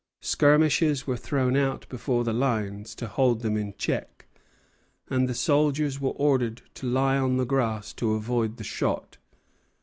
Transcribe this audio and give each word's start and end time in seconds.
Skirmishers 0.23 1.05
were 1.05 1.15
thrown 1.15 1.55
out 1.55 1.87
before 1.87 2.23
the 2.23 2.33
lines 2.33 2.95
to 2.95 3.05
hold 3.07 3.41
them 3.41 3.55
in 3.55 3.75
check, 3.77 4.25
and 5.11 5.29
the 5.29 5.35
soldiers 5.35 6.01
were 6.01 6.09
ordered 6.09 6.63
to 6.73 6.87
lie 6.87 7.17
on 7.19 7.37
the 7.37 7.45
grass 7.45 7.93
to 7.93 8.15
avoid 8.15 8.57
the 8.57 8.63
shot. 8.63 9.19